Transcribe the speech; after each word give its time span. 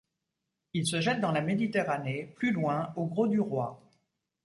Il 0.73 0.87
se 0.87 0.99
jette 0.99 1.21
dans 1.21 1.31
la 1.31 1.41
Méditerranée, 1.41 2.33
plus 2.35 2.51
loin 2.51 2.91
au 2.95 3.05
Grau-du-Roi. 3.05 3.79